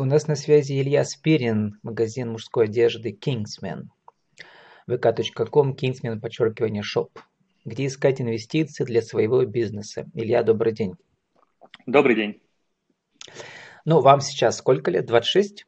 У 0.00 0.04
нас 0.04 0.28
на 0.28 0.36
связи 0.36 0.80
Илья 0.80 1.02
Спирин, 1.02 1.80
магазин 1.82 2.30
мужской 2.30 2.66
одежды 2.66 3.10
Kingsman. 3.10 3.86
vk.com, 4.86 5.74
Kingsman, 5.74 6.20
подчеркивание, 6.20 6.84
shop. 6.84 7.08
Где 7.64 7.86
искать 7.86 8.20
инвестиции 8.20 8.84
для 8.84 9.02
своего 9.02 9.44
бизнеса? 9.44 10.06
Илья, 10.14 10.44
добрый 10.44 10.72
день. 10.72 10.94
Добрый 11.86 12.14
день. 12.14 12.40
Ну, 13.84 14.00
вам 14.00 14.20
сейчас 14.20 14.58
сколько 14.58 14.92
лет? 14.92 15.04
26? 15.04 15.66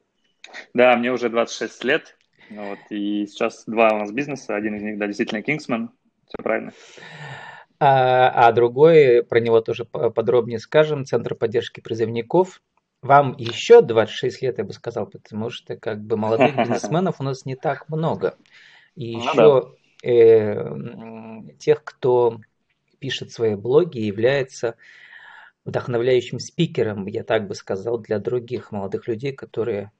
Да, 0.74 0.96
мне 0.96 1.10
уже 1.10 1.28
26 1.28 1.82
лет. 1.82 2.16
Ну, 2.50 2.68
вот, 2.68 2.78
и 2.90 3.26
сейчас 3.26 3.64
два 3.66 3.92
у 3.94 3.98
нас 3.98 4.12
бизнеса. 4.12 4.54
Один 4.54 4.76
из 4.76 4.82
них, 4.82 4.96
да, 4.96 5.08
действительно 5.08 5.40
Kingsman. 5.40 5.88
Все 6.28 6.40
правильно. 6.40 6.72
А, 7.80 8.46
а 8.46 8.52
другой, 8.52 9.24
про 9.24 9.40
него 9.40 9.60
тоже 9.60 9.86
подробнее 9.86 10.60
скажем, 10.60 11.04
Центр 11.04 11.34
поддержки 11.34 11.80
призывников. 11.80 12.62
Вам 13.02 13.34
еще 13.38 13.80
26 13.80 14.42
лет, 14.42 14.58
я 14.58 14.64
бы 14.64 14.72
сказал, 14.72 15.06
потому 15.06 15.50
что 15.50 15.76
как 15.76 16.02
бы 16.02 16.16
молодых 16.16 16.56
бизнесменов 16.56 17.20
у 17.20 17.24
нас 17.24 17.46
не 17.46 17.56
так 17.56 17.88
много. 17.88 18.36
И 18.94 19.16
ну, 19.16 19.22
еще 19.22 19.74
да. 20.02 20.08
э, 20.10 21.56
тех, 21.58 21.82
кто 21.82 22.40
пишет 22.98 23.32
свои 23.32 23.54
блоги, 23.54 23.98
является 23.98 24.76
вдохновляющим 25.64 26.38
спикером, 26.38 27.06
я 27.06 27.24
так 27.24 27.46
бы 27.46 27.54
сказал, 27.54 27.98
для 27.98 28.18
других 28.18 28.72
молодых 28.72 29.08
людей, 29.08 29.32
которые 29.32 29.90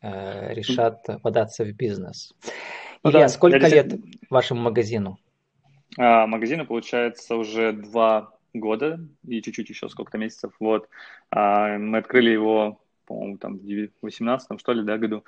э, 0.00 0.54
решат 0.54 1.04
податься 1.22 1.64
в 1.64 1.72
бизнес. 1.72 2.34
Ну, 3.02 3.10
Илья, 3.10 3.20
да, 3.20 3.28
сколько 3.28 3.66
лет 3.66 3.92
вашему 4.30 4.62
магазину? 4.62 5.18
А, 5.98 6.26
магазину, 6.26 6.66
получается, 6.66 7.36
уже 7.36 7.72
два 7.72 8.35
года 8.60 9.00
и 9.26 9.42
чуть-чуть 9.42 9.68
еще 9.68 9.88
сколько-то 9.88 10.18
месяцев. 10.18 10.52
Вот. 10.60 10.88
А, 11.30 11.78
мы 11.78 11.98
открыли 11.98 12.30
его, 12.30 12.80
по-моему, 13.06 13.38
там 13.38 13.58
в 13.58 13.90
18 14.02 14.60
что 14.60 14.72
ли, 14.72 14.82
да, 14.82 14.98
году. 14.98 15.24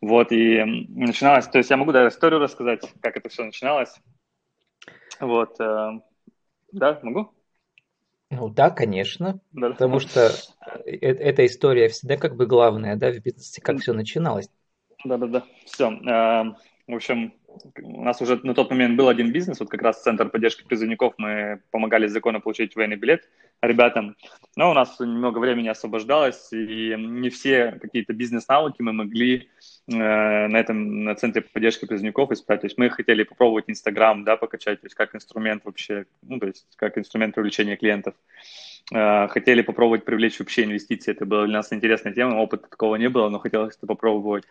Вот, 0.00 0.32
и 0.32 0.62
начиналось, 0.88 1.46
то 1.46 1.58
есть 1.58 1.70
я 1.70 1.76
могу, 1.76 1.92
да, 1.92 2.08
историю 2.08 2.40
рассказать, 2.40 2.82
как 3.00 3.16
это 3.16 3.28
все 3.28 3.44
начиналось. 3.44 3.94
Вот, 5.20 5.60
э, 5.60 6.00
да, 6.72 6.98
могу? 7.02 7.32
Ну 8.30 8.48
да, 8.48 8.70
конечно, 8.70 9.40
да. 9.52 9.70
потому 9.70 10.00
что 10.00 10.30
э, 10.84 10.90
э, 10.90 10.96
эта 10.96 11.46
история 11.46 11.88
всегда 11.88 12.16
как 12.16 12.34
бы 12.34 12.46
главная, 12.46 12.96
да, 12.96 13.12
в 13.12 13.20
бизнесе, 13.20 13.60
как 13.60 13.78
все 13.78 13.92
начиналось. 13.92 14.48
Да-да-да, 15.04 15.44
все. 15.64 15.90
В 16.92 16.96
общем, 16.96 17.32
у 17.82 18.04
нас 18.04 18.20
уже 18.20 18.38
на 18.42 18.52
тот 18.52 18.68
момент 18.68 18.98
был 18.98 19.08
один 19.08 19.32
бизнес, 19.32 19.60
вот 19.60 19.70
как 19.70 19.80
раз 19.80 20.02
Центр 20.02 20.28
поддержки 20.28 20.62
призывников, 20.62 21.14
мы 21.16 21.62
помогали 21.70 22.06
закону 22.06 22.42
получить 22.42 22.76
военный 22.76 22.96
билет 22.96 23.30
ребятам, 23.62 24.14
но 24.56 24.70
у 24.70 24.74
нас 24.74 25.00
немного 25.00 25.38
времени 25.38 25.68
освобождалось, 25.68 26.52
и 26.52 26.94
не 26.98 27.30
все 27.30 27.78
какие-то 27.80 28.12
бизнес-навыки 28.12 28.82
мы 28.82 28.92
могли 28.92 29.48
э, 29.88 29.94
на 29.94 30.56
этом, 30.58 31.04
на 31.04 31.14
Центре 31.14 31.40
поддержки 31.40 31.86
призывников 31.86 32.30
исправить. 32.30 32.60
То 32.60 32.66
есть 32.66 32.76
мы 32.76 32.90
хотели 32.90 33.22
попробовать 33.22 33.64
Инстаграм, 33.68 34.22
да, 34.22 34.36
покачать, 34.36 34.82
то 34.82 34.86
есть 34.86 34.94
как 34.94 35.14
инструмент 35.14 35.64
вообще, 35.64 36.04
ну, 36.20 36.38
то 36.38 36.48
есть 36.48 36.66
как 36.76 36.98
инструмент 36.98 37.34
привлечения 37.34 37.76
клиентов. 37.76 38.14
Э, 38.90 39.28
хотели 39.28 39.62
попробовать 39.62 40.04
привлечь 40.04 40.38
вообще 40.40 40.64
инвестиции. 40.64 41.12
Это 41.12 41.24
была 41.24 41.46
для 41.46 41.58
нас 41.58 41.72
интересная 41.72 42.12
тема, 42.12 42.36
опыта 42.36 42.68
такого 42.68 42.96
не 42.96 43.08
было, 43.08 43.28
но 43.28 43.38
хотелось 43.38 43.76
это 43.76 43.86
попробовать. 43.86 44.44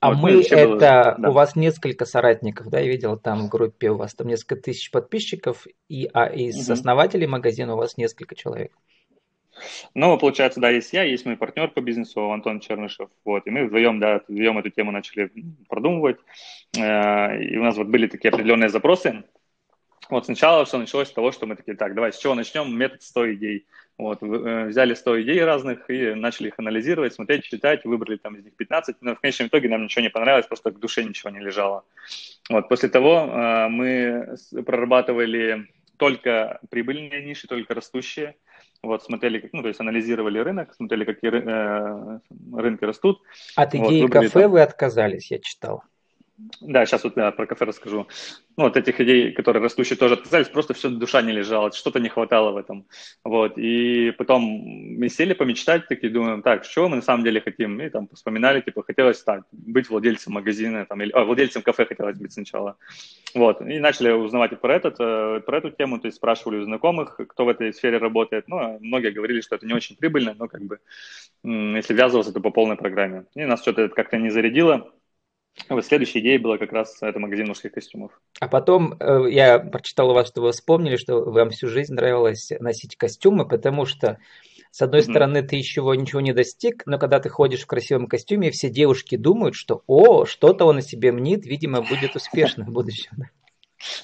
А 0.00 0.12
вот, 0.12 0.18
мы 0.22 0.42
это, 0.42 0.66
было... 0.66 0.78
да. 0.78 1.16
у 1.18 1.32
вас 1.32 1.56
несколько 1.56 2.04
соратников, 2.04 2.68
да, 2.68 2.80
я 2.80 2.88
видел 2.88 3.16
там 3.16 3.46
в 3.46 3.48
группе, 3.48 3.90
у 3.90 3.96
вас 3.96 4.14
там 4.14 4.26
несколько 4.26 4.56
тысяч 4.56 4.90
подписчиков, 4.90 5.66
и, 5.88 6.08
а 6.12 6.26
из 6.26 6.66
угу. 6.66 6.74
основателей 6.74 7.26
магазина 7.26 7.74
у 7.74 7.78
вас 7.78 7.96
несколько 7.96 8.34
человек. 8.34 8.72
Ну, 9.94 10.18
получается, 10.18 10.60
да, 10.60 10.68
есть 10.68 10.92
я, 10.92 11.02
есть 11.02 11.24
мой 11.24 11.36
партнер 11.36 11.68
по 11.68 11.80
бизнесу 11.80 12.30
Антон 12.30 12.60
Чернышев, 12.60 13.08
вот, 13.24 13.46
и 13.46 13.50
мы 13.50 13.64
вдвоем, 13.64 13.98
да, 13.98 14.20
вдвоем 14.28 14.58
эту 14.58 14.68
тему 14.68 14.90
начали 14.90 15.32
продумывать, 15.68 16.18
э, 16.76 17.42
и 17.42 17.56
у 17.56 17.62
нас 17.62 17.76
вот 17.76 17.86
были 17.86 18.06
такие 18.06 18.30
определенные 18.30 18.68
запросы, 18.68 19.24
вот 20.10 20.26
сначала 20.26 20.64
все 20.64 20.78
началось 20.78 21.08
с 21.08 21.12
того, 21.12 21.32
что 21.32 21.46
мы 21.46 21.56
такие, 21.56 21.76
так, 21.76 21.94
давай, 21.94 22.12
с 22.12 22.18
чего 22.18 22.34
начнем? 22.34 22.76
Метод 22.76 23.02
100 23.02 23.34
идей. 23.34 23.66
Вот, 23.98 24.22
э, 24.22 24.66
взяли 24.66 24.94
100 24.94 25.22
идей 25.22 25.42
разных 25.42 25.88
и 25.88 26.14
начали 26.14 26.48
их 26.48 26.54
анализировать, 26.58 27.14
смотреть, 27.14 27.44
читать, 27.44 27.84
выбрали 27.84 28.16
там 28.16 28.36
из 28.36 28.44
них 28.44 28.54
15, 28.54 28.96
но 29.00 29.14
в 29.14 29.20
конечном 29.20 29.48
итоге 29.48 29.70
нам 29.70 29.84
ничего 29.84 30.02
не 30.02 30.10
понравилось, 30.10 30.46
просто 30.46 30.70
к 30.70 30.78
душе 30.78 31.02
ничего 31.02 31.30
не 31.30 31.40
лежало. 31.40 31.84
Вот, 32.50 32.68
после 32.68 32.90
того 32.90 33.20
э, 33.20 33.68
мы 33.68 34.36
прорабатывали 34.66 35.68
только 35.96 36.60
прибыльные 36.68 37.24
ниши, 37.24 37.46
только 37.48 37.72
растущие, 37.72 38.36
вот, 38.82 39.02
смотрели, 39.02 39.48
ну, 39.52 39.62
то 39.62 39.68
есть 39.68 39.80
анализировали 39.80 40.38
рынок, 40.38 40.74
смотрели, 40.74 41.04
какие 41.04 41.32
э, 41.32 42.18
рынки 42.52 42.84
растут. 42.84 43.22
От 43.54 43.74
идеи 43.74 44.02
вот, 44.02 44.12
кафе 44.12 44.42
там... 44.42 44.50
вы 44.50 44.60
отказались, 44.60 45.30
я 45.30 45.38
читал. 45.38 45.82
Да, 46.60 46.84
сейчас 46.84 47.04
вот 47.04 47.16
я 47.16 47.30
про 47.30 47.46
кафе 47.46 47.64
расскажу. 47.64 48.06
Ну, 48.58 48.64
вот 48.64 48.76
этих 48.76 49.00
идей, 49.00 49.32
которые 49.32 49.62
растущие 49.62 49.96
тоже 49.96 50.14
отказались, 50.14 50.48
просто 50.48 50.74
все 50.74 50.90
душа 50.90 51.22
не 51.22 51.32
лежала, 51.32 51.72
что-то 51.72 51.98
не 51.98 52.10
хватало 52.10 52.52
в 52.52 52.58
этом. 52.58 52.86
Вот, 53.24 53.56
и 53.56 54.10
потом 54.18 54.42
мы 54.42 55.08
сели 55.08 55.32
помечтать, 55.32 55.88
такие 55.88 56.12
думаем, 56.12 56.42
так, 56.42 56.64
что 56.64 56.88
мы 56.90 56.96
на 56.96 57.02
самом 57.02 57.24
деле 57.24 57.40
хотим? 57.40 57.80
И 57.80 57.88
там 57.88 58.08
вспоминали, 58.12 58.60
типа, 58.60 58.82
хотелось 58.82 59.18
стать, 59.18 59.44
быть 59.50 59.88
владельцем 59.88 60.34
магазина, 60.34 60.84
там, 60.84 61.00
или, 61.00 61.10
а, 61.12 61.24
владельцем 61.24 61.62
кафе 61.62 61.86
хотелось 61.86 62.18
быть 62.18 62.32
сначала. 62.32 62.76
Вот, 63.34 63.62
и 63.62 63.78
начали 63.78 64.10
узнавать 64.10 64.52
и 64.52 64.56
про, 64.56 64.76
этот, 64.76 64.96
э, 64.98 65.40
про 65.40 65.58
эту 65.58 65.70
тему, 65.70 65.98
то 65.98 66.06
есть 66.06 66.18
спрашивали 66.18 66.58
у 66.58 66.64
знакомых, 66.64 67.18
кто 67.28 67.46
в 67.46 67.48
этой 67.48 67.72
сфере 67.72 67.96
работает. 67.96 68.46
Ну, 68.48 68.58
а 68.58 68.78
многие 68.80 69.10
говорили, 69.10 69.40
что 69.40 69.56
это 69.56 69.66
не 69.66 69.72
очень 69.72 69.96
прибыльно, 69.96 70.34
но 70.38 70.48
как 70.48 70.62
бы, 70.62 70.80
если 71.44 71.94
ввязываться, 71.94 72.32
то 72.32 72.40
по 72.40 72.50
полной 72.50 72.76
программе. 72.76 73.24
И 73.34 73.44
нас 73.44 73.62
что-то 73.62 73.88
как-то 73.88 74.18
не 74.18 74.30
зарядило, 74.30 74.92
вот 75.68 75.84
следующая 75.84 76.20
идея 76.20 76.38
была 76.38 76.58
как 76.58 76.72
раз 76.72 76.96
это 77.00 77.18
магазин 77.18 77.48
мужских 77.48 77.72
костюмов. 77.72 78.12
А 78.40 78.48
потом 78.48 78.94
э, 79.00 79.26
я 79.30 79.58
прочитал 79.58 80.10
у 80.10 80.14
вас, 80.14 80.28
что 80.28 80.42
вы 80.42 80.52
вспомнили, 80.52 80.96
что 80.96 81.24
вам 81.24 81.50
всю 81.50 81.68
жизнь 81.68 81.94
нравилось 81.94 82.50
носить 82.60 82.96
костюмы, 82.96 83.46
потому 83.48 83.86
что 83.86 84.18
с 84.70 84.82
одной 84.82 85.00
mm-hmm. 85.00 85.10
стороны, 85.10 85.42
ты 85.42 85.56
еще 85.56 85.80
ничего 85.96 86.20
не 86.20 86.34
достиг, 86.34 86.82
но 86.86 86.98
когда 86.98 87.18
ты 87.18 87.30
ходишь 87.30 87.62
в 87.62 87.66
красивом 87.66 88.06
костюме, 88.06 88.50
все 88.50 88.68
девушки 88.68 89.16
думают, 89.16 89.54
что 89.54 89.82
«О, 89.86 90.26
что-то 90.26 90.66
он 90.66 90.76
на 90.76 90.82
себе 90.82 91.12
мнит, 91.12 91.46
видимо, 91.46 91.80
будет 91.80 92.14
успешно 92.14 92.64
в 92.64 92.70
будущем». 92.70 93.12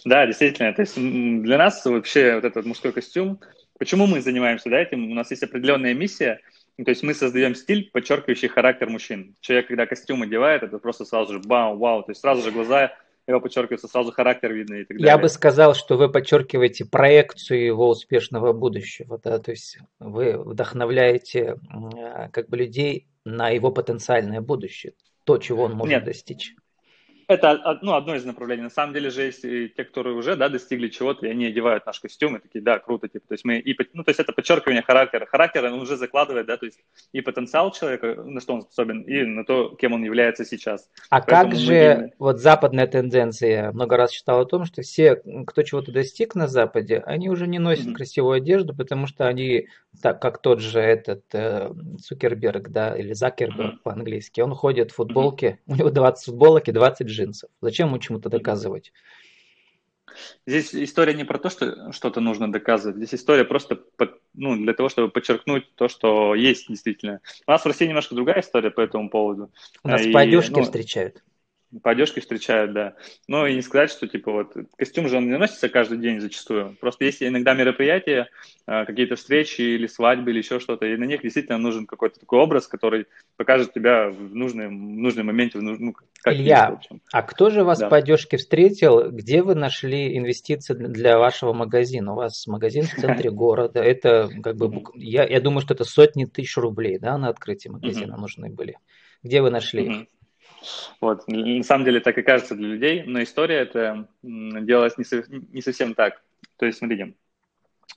Да, 0.04 0.26
действительно. 0.26 0.70
То 0.74 0.82
есть 0.82 0.96
для 0.96 1.56
нас 1.56 1.84
вообще 1.86 2.34
вот 2.34 2.44
этот 2.44 2.66
мужской 2.66 2.92
костюм, 2.92 3.40
почему 3.78 4.06
мы 4.06 4.20
занимаемся 4.20 4.68
да, 4.68 4.78
этим? 4.78 5.10
У 5.10 5.14
нас 5.14 5.30
есть 5.30 5.42
определенная 5.42 5.94
миссия– 5.94 6.40
то 6.76 6.90
есть 6.90 7.02
мы 7.02 7.14
создаем 7.14 7.54
стиль, 7.54 7.90
подчеркивающий 7.92 8.48
характер 8.48 8.88
мужчин. 8.88 9.36
Человек, 9.40 9.68
когда 9.68 9.86
костюм 9.86 10.22
одевает, 10.22 10.62
это 10.62 10.78
просто 10.78 11.04
сразу 11.04 11.34
же 11.34 11.40
бам, 11.40 11.78
вау, 11.78 12.02
то 12.02 12.10
есть 12.12 12.20
сразу 12.20 12.42
же 12.42 12.50
глаза 12.50 12.92
его 13.28 13.40
подчеркиваются, 13.40 13.86
сразу 13.86 14.10
характер 14.10 14.52
видно 14.52 14.74
и 14.74 14.84
так 14.84 14.96
далее. 14.96 15.06
Я 15.06 15.18
бы 15.18 15.28
сказал, 15.28 15.74
что 15.74 15.96
вы 15.96 16.10
подчеркиваете 16.10 16.84
проекцию 16.84 17.64
его 17.64 17.88
успешного 17.88 18.52
будущего, 18.52 19.20
да, 19.22 19.38
то 19.38 19.52
есть 19.52 19.78
вы 20.00 20.36
вдохновляете 20.38 21.56
как 22.32 22.48
бы 22.48 22.56
людей 22.56 23.06
на 23.24 23.50
его 23.50 23.70
потенциальное 23.70 24.40
будущее, 24.40 24.94
то, 25.24 25.38
чего 25.38 25.64
он 25.64 25.74
может 25.74 25.94
Нет. 25.94 26.04
достичь. 26.04 26.56
Это 27.32 27.78
ну, 27.82 27.94
одно 27.94 28.14
из 28.14 28.24
направлений. 28.24 28.62
На 28.62 28.70
самом 28.70 28.92
деле 28.94 29.10
же 29.10 29.22
есть 29.22 29.44
и 29.44 29.68
те, 29.68 29.84
которые 29.84 30.14
уже 30.14 30.36
да, 30.36 30.48
достигли 30.48 30.88
чего-то, 30.88 31.26
и 31.26 31.30
они 31.30 31.46
одевают 31.46 31.86
наш 31.86 32.00
костюм, 32.00 32.36
и 32.36 32.40
такие, 32.40 32.62
да, 32.62 32.78
круто, 32.78 33.08
типа, 33.08 33.26
то 33.28 33.34
есть 33.34 33.44
мы, 33.44 33.58
и, 33.58 33.76
ну, 33.92 34.04
то 34.04 34.10
есть 34.10 34.20
это 34.20 34.32
подчеркивание 34.32 34.82
характера. 34.82 35.26
Характер 35.26 35.64
он 35.64 35.80
уже 35.80 35.96
закладывает, 35.96 36.46
да, 36.46 36.56
то 36.56 36.66
есть 36.66 36.78
и 37.12 37.20
потенциал 37.20 37.72
человека, 37.72 38.22
на 38.22 38.40
что 38.40 38.54
он 38.54 38.62
способен, 38.62 39.02
и 39.02 39.22
на 39.24 39.44
то, 39.44 39.74
кем 39.76 39.92
он 39.92 40.04
является 40.04 40.44
сейчас. 40.44 40.90
А 41.10 41.20
Поэтому 41.20 41.50
как 41.50 41.58
же 41.58 41.72
многие... 41.72 42.12
вот 42.18 42.38
западная 42.38 42.86
тенденция? 42.86 43.50
Я 43.50 43.72
много 43.72 43.96
раз 43.96 44.10
читал 44.10 44.40
о 44.40 44.44
том, 44.44 44.64
что 44.64 44.82
все, 44.82 45.22
кто 45.46 45.62
чего-то 45.62 45.92
достиг 45.92 46.34
на 46.34 46.48
Западе, 46.48 47.02
они 47.06 47.30
уже 47.30 47.46
не 47.46 47.58
носят 47.58 47.86
mm-hmm. 47.86 47.94
красивую 47.94 48.34
одежду, 48.34 48.74
потому 48.74 49.06
что 49.06 49.26
они, 49.26 49.68
так 50.02 50.20
как 50.20 50.40
тот 50.42 50.60
же 50.60 50.80
этот 50.80 51.24
э, 51.32 51.70
Цукерберг, 52.02 52.68
да, 52.68 52.96
или 52.96 53.12
Закерберг 53.12 53.74
mm-hmm. 53.74 53.82
по-английски, 53.82 54.40
он 54.40 54.54
ходит 54.54 54.90
в 54.90 54.96
футболке, 54.96 55.58
mm-hmm. 55.66 55.72
у 55.72 55.76
него 55.76 55.90
20 55.90 56.24
футболок 56.26 56.68
и 56.68 56.72
20 56.72 57.06
джинсов. 57.06 57.21
Зачем 57.60 57.88
ему 57.88 57.98
чему-то 57.98 58.28
доказывать? 58.28 58.92
Здесь 60.46 60.74
история 60.74 61.14
не 61.14 61.24
про 61.24 61.38
то, 61.38 61.48
что 61.48 61.92
что-то 61.92 62.20
нужно 62.20 62.50
доказывать. 62.50 62.96
Здесь 62.96 63.14
история 63.14 63.44
просто 63.44 63.76
под, 63.76 64.20
ну, 64.34 64.56
для 64.56 64.74
того, 64.74 64.88
чтобы 64.88 65.08
подчеркнуть 65.10 65.74
то, 65.74 65.88
что 65.88 66.34
есть 66.34 66.68
действительно. 66.68 67.20
У 67.46 67.50
нас 67.50 67.62
в 67.62 67.66
России 67.66 67.86
немножко 67.86 68.14
другая 68.14 68.40
история 68.40 68.70
по 68.70 68.80
этому 68.80 69.08
поводу. 69.08 69.50
У 69.82 69.88
нас 69.88 70.04
и, 70.04 70.12
по 70.12 70.20
одежке 70.20 70.56
ну, 70.56 70.64
встречают. 70.64 71.22
По 71.82 71.92
одежке 71.92 72.20
встречают, 72.20 72.72
да. 72.72 72.94
Но 73.28 73.46
и 73.46 73.54
не 73.54 73.62
сказать, 73.62 73.90
что 73.90 74.06
типа 74.06 74.30
вот 74.30 74.54
костюм 74.76 75.08
же 75.08 75.16
он 75.16 75.26
не 75.26 75.38
носится 75.38 75.68
каждый 75.68 75.98
день 75.98 76.20
зачастую. 76.20 76.76
Просто 76.80 77.04
есть 77.04 77.22
иногда 77.22 77.54
мероприятия, 77.54 78.28
а, 78.66 78.84
какие-то 78.84 79.16
встречи 79.16 79.62
или 79.62 79.86
свадьбы 79.86 80.30
или 80.30 80.38
еще 80.38 80.60
что-то, 80.60 80.86
и 80.86 80.96
на 80.96 81.04
них 81.04 81.22
действительно 81.22 81.58
нужен 81.58 81.86
какой-то 81.86 82.20
такой 82.20 82.40
образ, 82.40 82.66
который 82.68 83.06
покажет 83.36 83.72
тебя 83.72 84.10
в 84.10 84.34
нужном, 84.34 84.96
в 84.96 84.98
нужном 84.98 85.26
моменте. 85.26 85.58
В 85.58 85.62
нужном, 85.62 85.86
ну, 85.86 85.94
как 86.20 86.34
Илья, 86.34 86.78
есть, 86.78 87.02
а 87.12 87.22
кто 87.22 87.50
же 87.50 87.64
вас 87.64 87.78
да. 87.78 87.88
по 87.88 87.96
одежке 87.96 88.36
встретил? 88.36 89.10
Где 89.10 89.42
вы 89.42 89.54
нашли 89.54 90.16
инвестиции 90.16 90.74
для 90.74 91.18
вашего 91.18 91.52
магазина? 91.52 92.12
У 92.12 92.16
вас 92.16 92.46
магазин 92.46 92.84
в 92.84 92.94
центре 92.94 93.30
города. 93.32 93.80
Это 93.80 94.30
как 94.42 94.56
бы, 94.56 94.82
я, 94.94 95.24
я 95.24 95.40
думаю, 95.40 95.62
что 95.62 95.74
это 95.74 95.84
сотни 95.84 96.26
тысяч 96.26 96.56
рублей, 96.56 96.98
да, 96.98 97.16
на 97.16 97.28
открытие 97.28 97.72
магазина 97.72 98.16
нужны 98.16 98.50
были. 98.50 98.76
Где 99.22 99.40
вы 99.40 99.50
нашли 99.50 99.86
их? 99.86 100.06
Вот. 101.00 101.26
На 101.26 101.62
самом 101.64 101.84
деле 101.84 102.00
так 102.00 102.16
и 102.18 102.22
кажется 102.22 102.54
для 102.54 102.68
людей, 102.68 103.02
но 103.04 103.22
история 103.22 103.56
это 103.56 104.08
делалась 104.22 104.96
не, 104.98 105.04
не 105.52 105.62
совсем 105.62 105.94
так. 105.94 106.22
То 106.56 106.66
есть, 106.66 106.78
смотрите, 106.78 107.14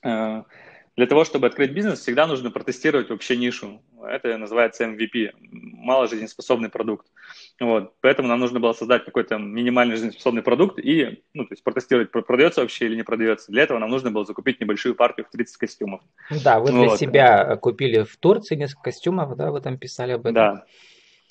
э, 0.02 0.42
для 0.96 1.06
того, 1.06 1.24
чтобы 1.24 1.46
открыть 1.46 1.72
бизнес, 1.72 2.00
всегда 2.00 2.26
нужно 2.26 2.50
протестировать 2.50 3.10
вообще 3.10 3.36
нишу. 3.36 3.82
Это 4.02 4.36
называется 4.38 4.84
MVP, 4.84 5.30
мало 5.50 6.08
жизнеспособный 6.08 6.70
продукт. 6.70 7.06
Вот. 7.60 7.92
Поэтому 8.00 8.28
нам 8.28 8.40
нужно 8.40 8.60
было 8.60 8.72
создать 8.72 9.04
какой-то 9.04 9.36
минимальный 9.36 9.96
жизнеспособный 9.96 10.42
продукт 10.42 10.78
и 10.78 11.22
ну, 11.34 11.44
то 11.44 11.52
есть 11.52 11.62
протестировать, 11.62 12.10
продается 12.10 12.62
вообще 12.62 12.86
или 12.86 12.96
не 12.96 13.02
продается. 13.02 13.52
Для 13.52 13.64
этого 13.64 13.78
нам 13.78 13.90
нужно 13.90 14.10
было 14.10 14.24
закупить 14.24 14.58
небольшую 14.60 14.94
партию 14.94 15.26
в 15.26 15.30
30 15.30 15.56
костюмов. 15.58 16.00
Да, 16.42 16.60
вы 16.60 16.70
для 16.70 16.88
вот. 16.88 16.98
себя 16.98 17.56
купили 17.56 18.02
в 18.02 18.16
Турции 18.16 18.56
несколько 18.56 18.84
костюмов, 18.84 19.36
да, 19.36 19.50
вы 19.50 19.60
там 19.60 19.76
писали 19.76 20.12
об 20.12 20.22
этом. 20.22 20.34
Да, 20.34 20.66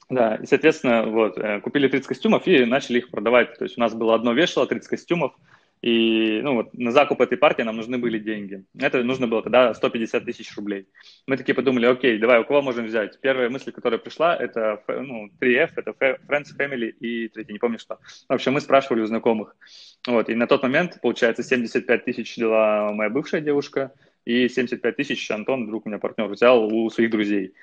да, 0.10 0.36
и, 0.36 0.46
соответственно, 0.46 1.06
вот, 1.08 1.38
э, 1.38 1.62
купили 1.62 1.88
30 1.88 2.08
костюмов 2.08 2.48
и 2.48 2.66
начали 2.66 3.00
их 3.00 3.10
продавать. 3.10 3.58
То 3.58 3.66
есть 3.66 3.78
у 3.78 3.82
нас 3.82 3.94
было 3.94 4.16
одно 4.16 4.34
вешало, 4.34 4.68
30 4.68 4.88
костюмов, 4.88 5.34
и 5.82 6.42
ну, 6.42 6.56
вот, 6.56 6.74
на 6.74 6.92
закуп 6.92 7.22
этой 7.22 7.38
партии 7.38 7.62
нам 7.62 7.76
нужны 7.78 7.98
были 7.98 8.18
деньги. 8.18 8.66
Это 8.80 9.04
нужно 9.04 9.28
было 9.28 9.44
тогда 9.44 9.74
150 9.74 10.26
тысяч 10.26 10.56
рублей. 10.56 10.88
Мы 11.28 11.38
такие 11.38 11.54
подумали, 11.54 11.86
окей, 11.86 12.18
давай, 12.18 12.40
у 12.40 12.44
кого 12.44 12.62
можем 12.62 12.86
взять? 12.86 13.20
Первая 13.22 13.50
мысль, 13.50 13.72
которая 13.72 14.00
пришла, 14.00 14.36
это 14.36 14.82
ну, 14.88 15.30
3F, 15.40 15.72
это 15.76 15.92
Friends, 15.92 16.48
Family 16.58 16.90
и 16.90 17.28
третий, 17.28 17.54
не 17.54 17.60
помню 17.60 17.78
что. 17.78 18.00
В 18.28 18.34
общем, 18.34 18.54
мы 18.54 18.62
спрашивали 18.62 19.02
у 19.02 19.06
знакомых. 19.06 19.56
Вот, 20.08 20.30
и 20.30 20.36
на 20.36 20.48
тот 20.48 20.64
момент, 20.64 21.00
получается, 21.02 21.44
75 21.44 22.06
тысяч 22.06 22.36
дала 22.38 22.92
моя 22.92 23.10
бывшая 23.12 23.42
девушка, 23.42 23.92
и 24.26 24.50
75 24.50 24.96
тысяч 24.96 25.30
Антон, 25.32 25.68
друг 25.68 25.86
у 25.86 25.90
меня 25.90 26.00
партнер, 26.00 26.28
взял 26.28 26.66
у 26.66 26.90
своих 26.90 27.12
друзей. 27.12 27.54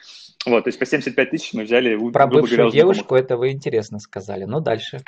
Вот, 0.44 0.64
то 0.64 0.68
есть 0.68 0.78
по 0.78 0.86
75 0.86 1.30
тысяч 1.30 1.52
мы 1.54 1.64
взяли 1.64 1.94
у 1.94 2.10
Про 2.10 2.26
бывшую 2.26 2.58
говоря, 2.58 2.72
девушку 2.72 3.14
это 3.14 3.36
вы 3.36 3.52
интересно 3.52 4.00
сказали. 4.00 4.44
Ну, 4.44 4.60
дальше. 4.60 5.00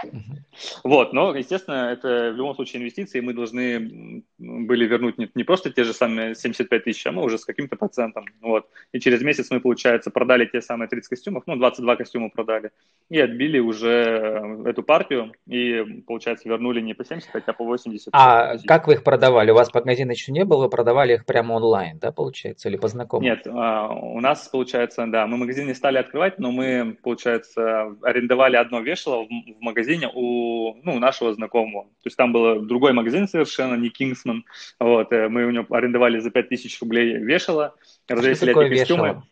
Вот, 0.85 1.13
но, 1.13 1.35
естественно, 1.35 1.91
это 1.93 2.31
в 2.33 2.37
любом 2.37 2.55
случае 2.55 2.83
инвестиции, 2.83 3.21
мы 3.21 3.35
должны 3.35 4.23
были 4.39 4.87
вернуть 4.87 5.19
не, 5.19 5.29
не 5.35 5.43
просто 5.43 5.71
те 5.71 5.85
же 5.85 5.93
самые 5.93 6.35
75 6.35 6.85
тысяч, 6.85 7.05
а 7.07 7.13
мы 7.13 7.25
уже 7.25 7.39
с 7.39 7.45
каким-то 7.45 7.77
процентом. 7.77 8.27
Вот. 8.41 8.69
И 8.93 9.01
через 9.01 9.23
месяц 9.23 9.51
мы, 9.51 9.61
получается, 9.61 10.11
продали 10.11 10.45
те 10.47 10.61
самые 10.61 10.89
30 10.89 11.09
костюмов, 11.09 11.45
ну, 11.47 11.57
22 11.57 11.97
костюма 11.97 12.31
продали, 12.31 12.71
и 13.11 13.19
отбили 13.19 13.59
уже 13.59 14.63
эту 14.67 14.83
партию, 14.83 15.33
и, 15.47 16.03
получается, 16.07 16.49
вернули 16.49 16.81
не 16.81 16.95
по 16.95 17.05
75, 17.05 17.43
а 17.47 17.53
по 17.53 17.65
80. 17.65 18.09
А 18.13 18.57
как 18.67 18.87
вы 18.87 18.95
их 18.95 19.03
продавали? 19.03 19.51
У 19.51 19.55
вас 19.55 19.73
магазина 19.75 20.13
еще 20.13 20.33
не 20.33 20.45
было, 20.45 20.65
вы 20.65 20.71
продавали 20.71 21.15
их 21.15 21.27
прямо 21.27 21.44
онлайн, 21.51 21.99
да, 21.99 22.13
получается, 22.13 22.69
или 22.69 22.77
по 22.77 22.89
знакомым? 22.89 23.25
Нет, 23.25 23.47
а, 23.47 23.89
у 23.89 24.21
нас, 24.21 24.49
получается, 24.49 25.07
да, 25.07 25.27
мы 25.27 25.37
магазин 25.37 25.67
не 25.67 25.75
стали 25.75 25.99
открывать, 25.99 26.39
но 26.39 26.51
мы, 26.53 26.97
получается, 27.03 27.97
арендовали 28.03 28.57
одно 28.57 28.81
вешало 28.81 29.25
в, 29.25 29.29
магазине 29.61 30.11
у, 30.13 30.75
ну, 30.83 30.99
нашего 30.99 31.35
знакомого. 31.35 31.85
То 31.85 32.07
есть 32.07 32.17
там 32.17 32.33
был 32.33 32.61
другой 32.63 32.93
магазин 32.93 33.29
совершенно, 33.29 33.75
не 33.75 33.89
Кингсман. 33.89 34.45
Вот, 34.79 35.13
э, 35.13 35.29
мы 35.29 35.47
у 35.47 35.51
него 35.51 35.67
арендовали 35.71 36.19
за 36.19 36.31
5000 36.31 36.81
рублей 36.81 37.17
вешало, 37.17 37.75
развесили 38.09 38.51
эти 38.51 38.79
костюмы. 38.79 39.09
Вешало? 39.09 39.25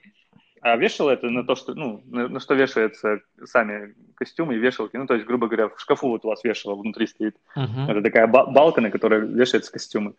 А 0.62 0.76
вешало 0.76 1.10
это 1.10 1.28
на 1.28 1.42
то, 1.42 1.56
что, 1.56 1.74
ну, 1.74 2.02
на, 2.06 2.28
на 2.28 2.38
что 2.38 2.54
вешаются 2.54 3.20
сами 3.44 3.96
костюмы 4.14 4.54
и 4.54 4.58
вешалки. 4.58 4.96
Ну, 4.96 5.06
то 5.06 5.14
есть, 5.14 5.26
грубо 5.26 5.48
говоря, 5.48 5.68
в 5.68 5.80
шкафу 5.80 6.08
вот 6.08 6.24
у 6.24 6.28
вас 6.28 6.44
вешало 6.44 6.76
внутри 6.76 7.08
стоит. 7.08 7.36
Uh-huh. 7.56 7.90
Это 7.90 8.00
такая 8.00 8.28
балка, 8.28 8.80
на 8.80 8.90
которой 8.90 9.26
вешаются 9.26 9.72
костюмы. 9.72 10.14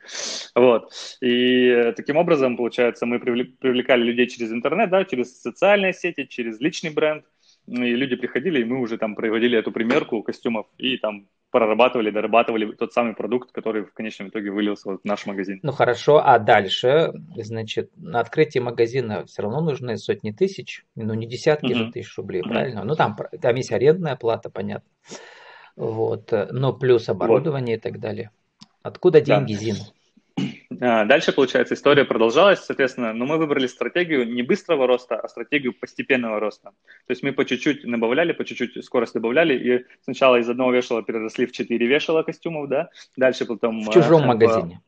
Вот. 0.53 0.91
И 1.21 1.93
таким 1.95 2.17
образом, 2.17 2.57
получается, 2.57 3.05
мы 3.05 3.19
привлекали 3.19 4.03
людей 4.03 4.27
через 4.27 4.51
интернет, 4.51 4.89
да, 4.89 5.05
через 5.05 5.41
социальные 5.41 5.93
сети, 5.93 6.27
через 6.27 6.59
личный 6.59 6.89
бренд. 6.89 7.23
И 7.67 7.95
люди 7.95 8.17
приходили, 8.17 8.59
и 8.59 8.65
мы 8.65 8.81
уже 8.81 8.97
там 8.97 9.15
проводили 9.15 9.57
эту 9.57 9.71
примерку 9.71 10.21
костюмов 10.23 10.67
и 10.77 10.97
там 10.97 11.27
прорабатывали, 11.53 12.09
дорабатывали 12.09 12.71
тот 12.73 12.93
самый 12.93 13.13
продукт, 13.13 13.51
который 13.51 13.83
в 13.83 13.93
конечном 13.93 14.29
итоге 14.29 14.49
вылился 14.49 14.89
в 14.89 14.99
наш 15.03 15.27
магазин. 15.27 15.59
Ну 15.61 15.71
хорошо, 15.71 16.19
а 16.25 16.39
дальше, 16.39 17.13
значит, 17.35 17.91
на 17.95 18.19
открытие 18.19 18.63
магазина 18.63 19.25
все 19.25 19.43
равно 19.43 19.61
нужны 19.61 19.97
сотни 19.97 20.31
тысяч, 20.31 20.83
ну 20.95 21.13
не 21.13 21.27
десятки 21.27 21.67
mm-hmm. 21.71 21.75
же 21.75 21.91
тысяч 21.91 22.17
рублей, 22.17 22.41
mm-hmm. 22.41 22.49
правильно? 22.49 22.83
Ну 22.83 22.95
там, 22.95 23.15
там 23.39 23.55
есть 23.55 23.71
арендная 23.71 24.15
плата, 24.15 24.49
понятно. 24.49 24.89
Вот, 25.75 26.33
но 26.51 26.73
плюс 26.73 27.07
оборудование 27.07 27.75
вот. 27.75 27.79
и 27.79 27.83
так 27.83 27.99
далее. 27.99 28.31
Откуда 28.81 29.21
деньги, 29.21 29.53
да. 29.53 29.59
Зин? 29.59 29.75
А, 30.85 31.05
дальше, 31.05 31.31
получается, 31.31 31.75
история 31.75 32.03
продолжалась, 32.03 32.59
соответственно, 32.59 33.13
но 33.13 33.25
мы 33.25 33.37
выбрали 33.37 33.67
стратегию 33.67 34.27
не 34.27 34.43
быстрого 34.43 34.85
роста, 34.85 35.15
а 35.15 35.29
стратегию 35.29 35.73
постепенного 35.73 36.41
роста. 36.41 36.71
То 37.07 37.11
есть 37.11 37.23
мы 37.23 37.31
по 37.31 37.45
чуть-чуть 37.45 37.89
добавляли, 37.89 38.33
по 38.33 38.43
чуть-чуть 38.43 38.83
скорость 38.83 39.13
добавляли, 39.13 39.53
и 39.53 39.85
сначала 40.01 40.35
из 40.35 40.49
одного 40.49 40.73
вешала 40.73 41.01
переросли 41.01 41.45
в 41.45 41.53
четыре 41.53 41.87
вешала 41.87 42.23
костюмов, 42.23 42.67
да, 42.67 42.89
дальше 43.15 43.45
потом... 43.45 43.81
В 43.81 43.93
чужом 43.93 44.23
э, 44.23 44.25
магазине 44.25 44.81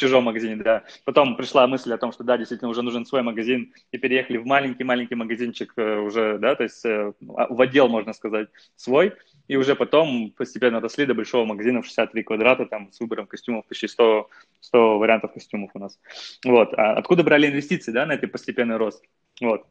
чужом 0.00 0.24
магазине, 0.24 0.56
да. 0.56 0.84
Потом 1.04 1.36
пришла 1.36 1.66
мысль 1.66 1.92
о 1.92 1.98
том, 1.98 2.12
что 2.12 2.24
да, 2.24 2.36
действительно 2.36 2.70
уже 2.70 2.82
нужен 2.82 3.04
свой 3.06 3.22
магазин, 3.22 3.72
и 3.92 3.98
переехали 3.98 4.38
в 4.38 4.46
маленький-маленький 4.46 5.14
магазинчик 5.14 5.72
э, 5.76 5.98
уже, 5.98 6.38
да, 6.38 6.54
то 6.54 6.64
есть 6.64 6.84
э, 6.84 7.12
в 7.20 7.60
отдел, 7.60 7.88
можно 7.88 8.12
сказать, 8.12 8.48
свой, 8.76 9.12
и 9.46 9.56
уже 9.56 9.74
потом 9.74 10.32
постепенно 10.36 10.80
росли 10.80 11.06
до 11.06 11.14
большого 11.14 11.44
магазина 11.44 11.82
в 11.82 11.86
63 11.86 12.22
квадрата, 12.22 12.66
там, 12.66 12.92
с 12.92 13.00
выбором 13.00 13.26
костюмов 13.26 13.66
почти 13.66 13.88
100, 13.88 14.28
100 14.60 14.98
вариантов 14.98 15.32
костюмов 15.32 15.70
у 15.74 15.78
нас. 15.78 15.98
Вот. 16.44 16.72
А 16.74 16.94
откуда 16.94 17.22
брали 17.22 17.48
инвестиции, 17.48 17.92
да, 17.92 18.06
на 18.06 18.12
этот 18.12 18.32
постепенный 18.32 18.76
рост? 18.76 19.04
Вот 19.40 19.66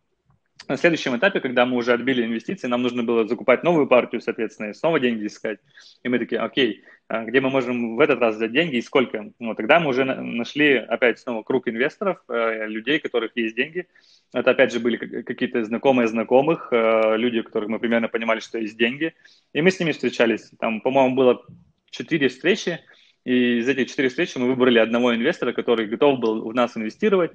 на 0.69 0.77
следующем 0.77 1.17
этапе, 1.17 1.39
когда 1.39 1.65
мы 1.65 1.77
уже 1.77 1.93
отбили 1.93 2.23
инвестиции, 2.23 2.67
нам 2.67 2.83
нужно 2.83 3.03
было 3.03 3.27
закупать 3.27 3.63
новую 3.63 3.87
партию, 3.87 4.21
соответственно, 4.21 4.69
и 4.69 4.73
снова 4.73 4.99
деньги 4.99 5.25
искать. 5.25 5.59
И 6.03 6.09
мы 6.09 6.19
такие, 6.19 6.39
окей, 6.39 6.83
а 7.07 7.25
где 7.25 7.41
мы 7.41 7.49
можем 7.49 7.95
в 7.95 7.99
этот 7.99 8.19
раз 8.19 8.35
взять 8.35 8.51
деньги 8.51 8.75
и 8.75 8.81
сколько? 8.83 9.31
Ну, 9.39 9.55
тогда 9.55 9.79
мы 9.79 9.89
уже 9.89 10.05
нашли 10.05 10.75
опять 10.75 11.19
снова 11.19 11.41
круг 11.41 11.67
инвесторов, 11.67 12.23
э, 12.29 12.67
людей, 12.67 12.99
у 12.99 13.01
которых 13.01 13.31
есть 13.35 13.55
деньги. 13.55 13.87
Это 14.31 14.51
опять 14.51 14.71
же 14.71 14.79
были 14.79 14.97
какие-то 14.97 15.63
знакомые 15.65 16.07
знакомых, 16.07 16.69
э, 16.71 17.17
люди, 17.17 17.39
у 17.39 17.43
которых 17.43 17.67
мы 17.67 17.79
примерно 17.79 18.07
понимали, 18.07 18.39
что 18.39 18.59
есть 18.59 18.77
деньги. 18.77 19.15
И 19.53 19.61
мы 19.63 19.71
с 19.71 19.79
ними 19.79 19.91
встречались. 19.91 20.51
Там, 20.59 20.81
по-моему, 20.81 21.15
было 21.15 21.43
четыре 21.89 22.29
встречи, 22.29 22.79
и 23.25 23.57
из 23.57 23.67
этих 23.67 23.89
четырех 23.89 24.11
встреч 24.11 24.35
мы 24.35 24.47
выбрали 24.47 24.77
одного 24.77 25.15
инвестора, 25.15 25.51
который 25.51 25.87
готов 25.87 26.19
был 26.19 26.47
в 26.47 26.53
нас 26.53 26.77
инвестировать. 26.77 27.31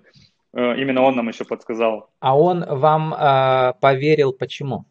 Э, 0.55 0.81
именно 0.81 1.03
он 1.03 1.17
нам 1.17 1.29
еще 1.29 1.45
подсказал. 1.45 2.11
А 2.21 2.39
он 2.39 2.65
вам 2.65 3.13
э, 3.13 3.75
поверил 3.81 4.33
почему? 4.33 4.87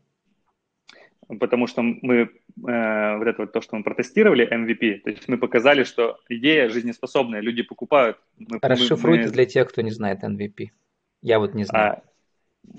Потому 1.39 1.67
что 1.67 1.81
мы 1.81 2.15
э, 2.15 3.17
вот 3.17 3.27
это 3.27 3.35
вот 3.37 3.53
то, 3.53 3.61
что 3.61 3.77
мы 3.77 3.83
протестировали 3.83 4.45
MVP, 4.45 4.99
то 4.99 5.09
есть 5.09 5.27
мы 5.29 5.37
показали, 5.37 5.85
что 5.85 6.19
идея 6.27 6.69
жизнеспособная, 6.69 7.39
люди 7.39 7.63
покупают. 7.63 8.17
Мы, 8.37 8.59
Расшифруйте 8.61 9.25
мы... 9.25 9.31
для 9.31 9.45
тех, 9.45 9.69
кто 9.69 9.81
не 9.81 9.91
знает 9.91 10.23
MVP. 10.23 10.67
Я 11.21 11.39
вот 11.39 11.53
не 11.53 11.63
знаю. 11.63 11.93
А, 11.93 12.01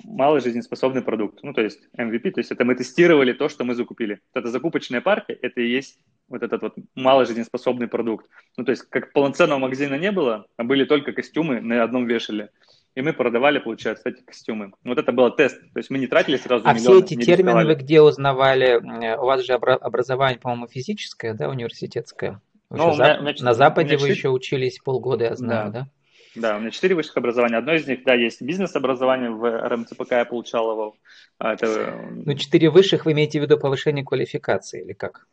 малый 0.05 0.43
жизнеспособный 0.43 1.01
продукт. 1.01 1.43
Ну, 1.43 1.55
то 1.55 1.63
есть 1.63 1.89
MVP, 1.97 2.33
то 2.33 2.41
есть 2.41 2.53
это 2.53 2.67
мы 2.67 2.75
тестировали 2.75 3.33
то, 3.33 3.49
что 3.49 3.65
мы 3.65 3.75
закупили. 3.75 4.21
Вот 4.35 4.41
эта 4.41 4.51
закупочная 4.51 5.01
партия, 5.01 5.39
это 5.41 5.63
и 5.63 5.69
есть 5.69 5.99
вот 6.29 6.43
этот 6.43 6.63
вот 6.63 6.75
малый 6.95 7.25
жизнеспособный 7.27 7.89
продукт. 7.89 8.29
Ну, 8.59 8.65
то 8.65 8.71
есть 8.73 8.83
как 8.91 9.13
полноценного 9.13 9.59
магазина 9.59 9.95
не 9.95 10.13
было, 10.13 10.47
а 10.57 10.65
были 10.65 10.85
только 10.85 11.13
костюмы 11.13 11.61
на 11.61 11.83
одном 11.83 12.07
вешале. 12.07 12.51
И 12.95 13.03
мы 13.03 13.13
продавали, 13.13 13.59
получается, 13.59 14.09
эти 14.09 14.23
костюмы. 14.23 14.73
Вот 14.85 14.99
это 14.99 15.11
был 15.11 15.29
тест. 15.31 15.61
То 15.73 15.79
есть 15.79 15.91
мы 15.91 15.99
не 15.99 16.07
тратили 16.07 16.37
сразу 16.37 16.65
А 16.67 16.75
миллион, 16.75 17.05
все 17.05 17.15
эти 17.17 17.25
термины 17.25 17.49
рисковали. 17.49 17.67
вы 17.67 17.75
где 17.75 18.01
узнавали? 18.01 19.17
У 19.17 19.25
вас 19.25 19.45
же 19.45 19.55
образование, 19.55 20.39
по-моему, 20.39 20.69
физическое, 20.69 21.35
да, 21.35 21.49
университетское? 21.49 22.41
ну, 22.71 22.91
у 22.91 22.95
меня, 22.95 23.19
меня, 23.19 23.35
на 23.41 23.55
Западе 23.55 23.97
вы 23.97 24.09
еще 24.09 24.29
учились 24.29 24.79
полгода, 24.79 25.25
я 25.25 25.35
знаю, 25.35 25.73
да? 25.73 25.81
да? 25.81 25.89
Да, 26.37 26.57
у 26.57 26.61
меня 26.61 26.71
четыре 26.71 26.97
высших 26.97 27.17
образования. 27.17 27.59
Одно 27.59 27.75
из 27.75 27.87
них, 27.87 28.03
да, 28.05 28.15
есть 28.15 28.43
бизнес-образование, 28.43 29.31
в 29.31 29.69
РМЦПК 29.69 30.13
я 30.13 30.25
получал 30.25 30.71
его. 30.73 30.97
А, 31.39 31.55
это... 31.55 31.97
Ну, 32.11 32.35
четыре 32.35 32.71
высших 32.71 33.07
вы 33.07 33.13
имеете 33.13 33.39
в 33.39 33.43
виду 33.43 33.57
повышение 33.57 34.05
квалификации 34.05 34.83
или 34.83 34.93
как? 34.95 35.27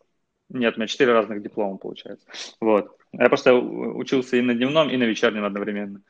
Нет, 0.54 0.76
у 0.76 0.80
меня 0.80 0.88
четыре 0.88 1.14
разных 1.14 1.42
диплома 1.42 1.78
получается. 1.78 2.26
Вот. 2.60 2.98
Я 3.14 3.28
просто 3.28 3.54
учился 3.54 4.38
и 4.38 4.42
на 4.42 4.54
дневном, 4.54 4.90
и 4.90 4.98
на 4.98 5.04
вечернем 5.04 5.46
одновременно. 5.46 6.02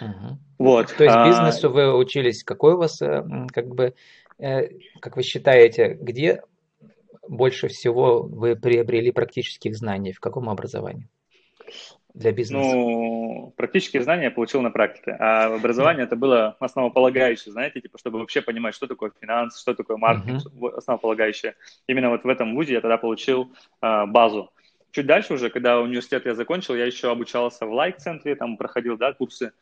Угу. 0.00 0.38
Вот. 0.58 0.94
То 0.96 1.04
есть 1.04 1.16
а, 1.16 1.26
бизнесу 1.26 1.68
а... 1.68 1.70
вы 1.70 1.96
учились, 1.96 2.44
какой 2.44 2.74
у 2.74 2.78
вас, 2.78 3.00
э, 3.02 3.24
как 3.52 3.68
бы, 3.68 3.94
э, 4.38 4.68
как 5.00 5.16
вы 5.16 5.22
считаете, 5.22 5.96
где 6.00 6.42
больше 7.28 7.68
всего 7.68 8.22
вы 8.22 8.56
приобрели 8.56 9.12
практических 9.12 9.76
знаний? 9.76 10.12
В 10.12 10.20
каком 10.20 10.48
образовании? 10.48 11.08
Для 12.14 12.32
бизнеса? 12.32 12.62
Ну, 12.64 13.54
практические 13.56 14.02
знания 14.02 14.24
я 14.24 14.30
получил 14.30 14.62
на 14.62 14.70
практике, 14.70 15.16
а 15.18 15.54
образование 15.54 16.04
это 16.04 16.16
было 16.16 16.56
основополагающее, 16.60 17.52
знаете, 17.52 17.80
типа, 17.80 17.98
чтобы 17.98 18.18
вообще 18.18 18.40
понимать, 18.40 18.74
что 18.74 18.86
такое 18.86 19.12
финанс, 19.20 19.60
что 19.60 19.74
такое 19.74 19.96
маркетинг, 19.96 20.42
uh-huh. 20.46 20.76
основополагающее. 20.76 21.54
Именно 21.86 22.10
вот 22.10 22.24
в 22.24 22.28
этом 22.28 22.54
вузе 22.54 22.74
я 22.74 22.80
тогда 22.80 22.96
получил 22.96 23.52
а, 23.80 24.06
базу. 24.06 24.52
Чуть 24.92 25.06
дальше 25.06 25.34
уже, 25.34 25.50
когда 25.50 25.80
университет 25.80 26.26
я 26.26 26.34
закончил, 26.34 26.74
я 26.74 26.84
еще 26.84 27.10
обучался 27.10 27.64
в 27.64 27.72
лайк-центре, 27.72 28.34
там 28.34 28.56
проходил, 28.56 28.96
да, 28.96 29.12
курсы 29.12 29.52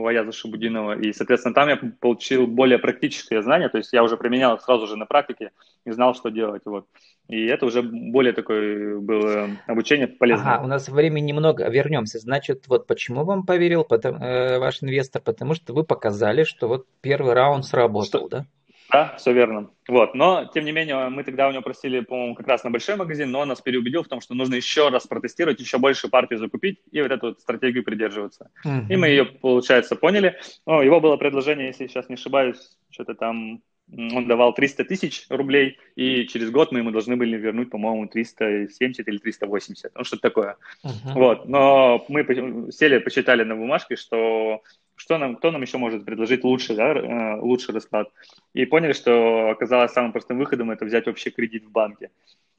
у 0.00 0.06
Аяза 0.06 0.32
Шабудинова, 0.32 0.98
и, 0.98 1.12
соответственно, 1.12 1.54
там 1.54 1.68
я 1.68 1.76
получил 2.00 2.46
более 2.46 2.78
практические 2.78 3.42
знания, 3.42 3.68
то 3.68 3.78
есть 3.78 3.92
я 3.92 4.02
уже 4.02 4.16
применял 4.16 4.58
сразу 4.60 4.86
же 4.86 4.96
на 4.96 5.06
практике 5.06 5.50
и 5.84 5.90
знал, 5.90 6.14
что 6.14 6.30
делать, 6.30 6.62
вот. 6.64 6.86
И 7.28 7.46
это 7.46 7.64
уже 7.64 7.82
более 7.82 8.34
такое 8.34 8.98
было 8.98 9.48
обучение 9.66 10.06
полезное. 10.06 10.54
Ага, 10.54 10.64
у 10.64 10.66
нас 10.66 10.88
времени 10.88 11.28
немного, 11.28 11.68
вернемся. 11.70 12.18
Значит, 12.18 12.64
вот 12.68 12.86
почему 12.86 13.24
вам 13.24 13.46
поверил 13.46 13.84
потом, 13.84 14.16
э, 14.16 14.58
ваш 14.58 14.82
инвестор? 14.82 15.22
Потому 15.22 15.54
что 15.54 15.72
вы 15.72 15.84
показали, 15.84 16.44
что 16.44 16.68
вот 16.68 16.86
первый 17.00 17.32
раунд 17.32 17.64
сработал, 17.64 18.04
что, 18.04 18.28
да? 18.28 18.46
Да, 18.94 19.16
все 19.16 19.32
верно. 19.32 19.70
Вот. 19.88 20.14
Но, 20.14 20.48
тем 20.54 20.64
не 20.64 20.70
менее, 20.70 21.08
мы 21.08 21.24
тогда 21.24 21.48
у 21.48 21.50
него 21.50 21.62
просили, 21.62 21.98
по-моему, 21.98 22.36
как 22.36 22.46
раз 22.46 22.62
на 22.62 22.70
большой 22.70 22.94
магазин, 22.94 23.28
но 23.28 23.40
он 23.40 23.48
нас 23.48 23.60
переубедил 23.60 24.04
в 24.04 24.08
том, 24.08 24.20
что 24.20 24.34
нужно 24.34 24.54
еще 24.54 24.88
раз 24.88 25.08
протестировать, 25.08 25.58
еще 25.58 25.78
больше 25.78 26.06
партий 26.06 26.36
закупить 26.36 26.78
и 26.92 27.02
вот 27.02 27.10
эту 27.10 27.26
вот 27.26 27.40
стратегию 27.40 27.82
придерживаться. 27.82 28.52
Mm-hmm. 28.64 28.86
И 28.90 28.96
мы 28.96 29.08
ее, 29.08 29.24
получается, 29.24 29.96
поняли. 29.96 30.38
Ну, 30.64 30.80
его 30.80 31.00
было 31.00 31.16
предложение, 31.16 31.66
если 31.66 31.88
сейчас 31.88 32.08
не 32.08 32.14
ошибаюсь, 32.14 32.78
что-то 32.88 33.16
там 33.16 33.62
он 33.92 34.26
давал 34.26 34.54
300 34.54 34.84
тысяч 34.84 35.26
рублей, 35.28 35.78
и 35.94 36.26
через 36.26 36.50
год 36.50 36.72
мы 36.72 36.80
ему 36.80 36.90
должны 36.90 37.16
были 37.16 37.36
вернуть, 37.36 37.70
по-моему, 37.70 38.06
370 38.06 39.06
или 39.06 39.18
380, 39.18 39.92
ну 39.94 40.04
что-то 40.04 40.22
такое. 40.22 40.56
Uh-huh. 40.84 41.12
Вот, 41.14 41.48
но 41.48 42.04
мы 42.08 42.24
сели, 42.72 42.98
посчитали 42.98 43.44
на 43.44 43.56
бумажке, 43.56 43.96
что 43.96 44.62
что 44.96 45.18
нам, 45.18 45.36
кто 45.36 45.50
нам 45.50 45.60
еще 45.60 45.76
может 45.78 46.04
предложить 46.04 46.44
лучше, 46.44 46.74
да, 46.74 46.94
э, 46.94 47.40
лучший 47.40 47.74
расклад. 47.74 48.10
И 48.52 48.64
поняли, 48.64 48.92
что 48.92 49.50
оказалось 49.50 49.92
самым 49.92 50.12
простым 50.12 50.38
выходом 50.38 50.70
это 50.70 50.84
взять 50.84 51.06
вообще 51.06 51.30
кредит 51.30 51.64
в 51.64 51.70
банке. 51.70 52.10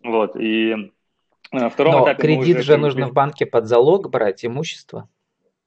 Вот, 0.04 0.36
и 0.36 0.92
на 1.52 1.70
втором 1.70 1.94
Но 1.94 2.04
этапе 2.04 2.22
кредит 2.22 2.64
же 2.64 2.78
нужно 2.78 3.08
в 3.08 3.14
банке 3.14 3.46
под 3.46 3.68
залог 3.68 4.10
брать 4.10 4.46
имущество. 4.46 5.10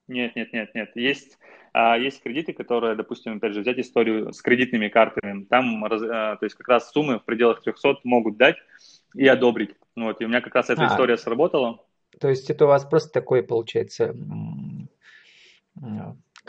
Нет, 0.06 0.36
нет, 0.36 0.52
нет, 0.52 0.74
нет. 0.74 0.90
Есть, 0.94 1.38
есть 1.96 2.22
кредиты, 2.22 2.52
которые, 2.52 2.96
допустим, 2.96 3.36
опять 3.36 3.54
же, 3.54 3.60
взять 3.60 3.78
историю 3.78 4.32
с 4.32 4.42
кредитными 4.42 4.88
картами. 4.88 5.44
Там, 5.44 5.84
а, 5.84 6.36
то 6.36 6.44
есть, 6.44 6.56
как 6.56 6.68
раз 6.68 6.90
суммы 6.90 7.18
в 7.18 7.24
пределах 7.24 7.62
300 7.62 8.00
могут 8.04 8.36
дать 8.36 8.56
и 9.14 9.26
одобрить. 9.26 9.70
Вот, 9.94 10.20
и 10.20 10.24
у 10.24 10.28
меня 10.28 10.40
как 10.40 10.54
раз 10.54 10.70
эта 10.70 10.82
а, 10.82 10.86
история 10.88 11.16
сработала. 11.16 11.80
То 12.20 12.28
есть, 12.28 12.50
это 12.50 12.64
у 12.64 12.68
вас 12.68 12.84
просто 12.84 13.10
такой, 13.12 13.42
получается, 13.42 14.14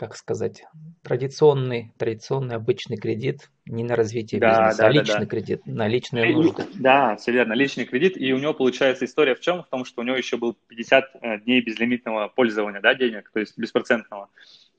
как 0.00 0.16
сказать, 0.16 0.64
традиционный, 1.02 1.92
традиционный 1.98 2.56
обычный 2.56 2.96
кредит 2.96 3.50
не 3.66 3.84
на 3.84 3.96
развитие 3.96 4.40
да, 4.40 4.48
бизнеса, 4.48 4.72
а 4.72 4.76
да, 4.76 4.86
а 4.86 4.90
личный 4.90 5.20
да. 5.20 5.26
кредит, 5.26 5.66
на 5.66 5.88
личные 5.88 6.34
нужды. 6.34 6.64
Да, 6.76 7.16
все 7.16 7.32
верно, 7.32 7.52
личный 7.52 7.84
кредит. 7.84 8.16
И 8.16 8.32
у 8.32 8.38
него 8.38 8.54
получается 8.54 9.04
история 9.04 9.34
в 9.34 9.40
чем? 9.40 9.62
В 9.62 9.68
том, 9.68 9.84
что 9.84 10.00
у 10.00 10.04
него 10.04 10.16
еще 10.16 10.38
был 10.38 10.56
50 10.68 11.04
э, 11.20 11.40
дней 11.40 11.60
безлимитного 11.60 12.28
пользования 12.28 12.80
да, 12.80 12.94
денег, 12.94 13.30
то 13.30 13.40
есть 13.40 13.58
беспроцентного. 13.58 14.30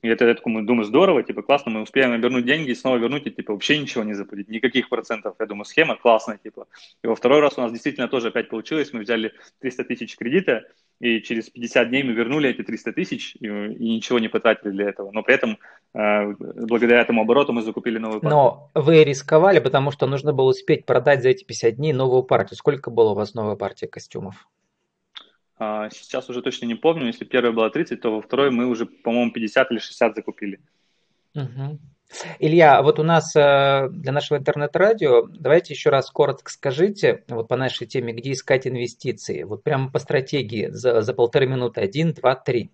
И 0.02 0.08
это, 0.08 0.26
я 0.26 0.34
такой, 0.34 0.62
думаю, 0.62 0.84
здорово, 0.84 1.22
типа, 1.22 1.42
классно, 1.42 1.70
мы 1.70 1.82
успеем 1.82 2.20
вернуть 2.20 2.44
деньги 2.44 2.70
и 2.70 2.74
снова 2.74 2.96
вернуть, 2.96 3.26
и, 3.26 3.30
типа, 3.30 3.52
вообще 3.52 3.78
ничего 3.78 4.02
не 4.02 4.14
заплатить, 4.14 4.48
никаких 4.48 4.88
процентов. 4.88 5.36
Я 5.38 5.46
думаю, 5.46 5.64
схема 5.64 5.96
классная, 5.96 6.38
типа. 6.38 6.66
И 7.04 7.06
во 7.06 7.14
второй 7.14 7.40
раз 7.40 7.56
у 7.56 7.60
нас 7.60 7.70
действительно 7.70 8.08
тоже 8.08 8.28
опять 8.28 8.48
получилось, 8.48 8.92
мы 8.92 9.00
взяли 9.00 9.32
300 9.60 9.84
тысяч 9.84 10.16
кредита, 10.16 10.64
и 10.98 11.20
через 11.20 11.50
50 11.50 11.88
дней 11.88 12.02
мы 12.02 12.12
вернули 12.12 12.50
эти 12.50 12.62
300 12.62 12.92
тысяч 12.92 13.36
и, 13.36 13.46
и 13.46 13.94
ничего 13.94 14.18
не 14.18 14.28
потратили 14.28 14.70
для 14.70 14.88
этого. 14.88 15.12
Но 15.12 15.22
при 15.22 15.34
этом, 15.34 15.58
э, 15.94 16.34
благодаря 16.38 17.00
этому 17.00 17.22
обороту, 17.22 17.52
мы 17.52 17.62
закупили 17.62 17.98
новую 17.98 18.20
партию. 18.20 18.36
Но 18.36 18.70
вы 18.74 19.04
рисковали, 19.04 19.60
потому 19.60 19.92
что 19.92 20.06
нужно 20.06 20.32
было 20.32 20.50
успеть 20.50 20.84
продать 20.86 21.22
за 21.22 21.30
эти 21.30 21.44
50 21.44 21.76
дней 21.76 21.92
новую 21.92 22.22
партию. 22.22 22.56
Сколько 22.56 22.90
было 22.90 23.10
у 23.10 23.14
вас 23.14 23.34
новая 23.34 23.56
партия 23.56 23.86
костюмов? 23.86 24.48
А, 25.62 25.90
сейчас 25.90 26.28
уже 26.28 26.42
точно 26.42 26.66
не 26.66 26.74
помню. 26.74 27.06
Если 27.06 27.24
первая 27.24 27.52
была 27.52 27.70
30, 27.70 28.00
то 28.00 28.16
во 28.16 28.20
второй 28.20 28.50
мы 28.50 28.66
уже, 28.66 28.86
по-моему, 28.86 29.30
50 29.30 29.70
или 29.70 29.78
60 29.78 30.16
закупили. 30.16 30.58
Угу. 31.34 31.78
Илья, 32.40 32.82
вот 32.82 32.98
у 32.98 33.04
нас 33.04 33.34
э, 33.36 33.88
для 33.90 34.12
нашего 34.12 34.38
интернет-радио, 34.38 35.28
давайте 35.28 35.72
еще 35.72 35.90
раз 35.90 36.10
коротко 36.10 36.50
скажите, 36.50 37.24
вот 37.28 37.48
по 37.48 37.56
нашей 37.56 37.86
теме, 37.86 38.12
где 38.12 38.32
искать 38.32 38.66
инвестиции, 38.66 39.44
вот 39.44 39.62
прямо 39.62 39.90
по 39.90 39.98
стратегии 39.98 40.66
за, 40.68 41.00
за 41.00 41.14
полторы 41.14 41.46
минуты, 41.46 41.80
один, 41.80 42.12
два, 42.12 42.34
три. 42.34 42.70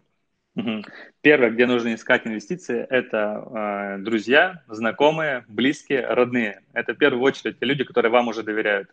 Первое, 1.21 1.51
где 1.51 1.67
нужно 1.67 1.95
искать 1.95 2.27
инвестиции, 2.27 2.85
это 2.89 3.99
э, 3.99 4.03
друзья, 4.03 4.65
знакомые, 4.67 5.45
близкие, 5.47 6.07
родные. 6.07 6.63
Это 6.73 6.95
в 6.95 6.97
первую 6.97 7.23
очередь 7.23 7.61
те 7.61 7.67
люди, 7.67 7.85
которые 7.85 8.11
вам 8.11 8.29
уже 8.29 8.43
доверяют. 8.43 8.89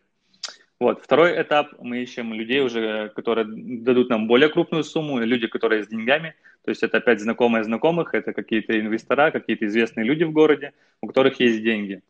Вот. 0.80 1.02
Второй 1.02 1.42
этап, 1.42 1.74
мы 1.80 2.04
ищем 2.04 2.34
людей 2.34 2.62
уже, 2.62 3.10
которые 3.16 3.48
дадут 3.48 4.10
нам 4.10 4.28
более 4.28 4.50
крупную 4.50 4.84
сумму, 4.84 5.20
люди, 5.20 5.48
которые 5.48 5.84
с 5.84 5.88
деньгами, 5.88 6.36
то 6.66 6.72
есть 6.72 6.84
это 6.84 6.98
опять 6.98 7.22
знакомые 7.22 7.64
знакомых, 7.64 8.14
это 8.14 8.34
какие-то 8.34 8.78
инвестора, 8.78 9.32
какие-то 9.32 9.66
известные 9.68 10.06
люди 10.06 10.24
в 10.24 10.32
городе, 10.32 10.74
у 11.02 11.08
которых 11.08 11.40
есть 11.40 11.64
деньги. 11.64 12.02